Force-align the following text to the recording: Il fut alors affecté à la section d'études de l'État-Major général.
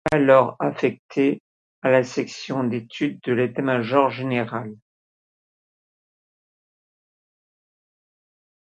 Il 0.07 0.17
fut 0.17 0.21
alors 0.23 0.55
affecté 0.57 1.43
à 1.83 1.91
la 1.91 2.01
section 2.03 2.63
d'études 2.63 3.19
de 3.21 3.33
l'État-Major 3.33 4.09
général. 4.09 4.73